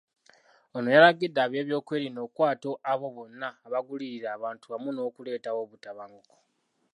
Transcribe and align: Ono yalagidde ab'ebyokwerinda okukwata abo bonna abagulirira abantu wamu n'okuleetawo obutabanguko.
Ono 0.75 0.87
yalagidde 0.95 1.39
ab'ebyokwerinda 1.43 2.19
okukwata 2.23 2.69
abo 2.91 3.07
bonna 3.15 3.49
abagulirira 3.65 4.27
abantu 4.37 4.63
wamu 4.71 4.89
n'okuleetawo 4.91 5.59
obutabanguko. 5.65 6.35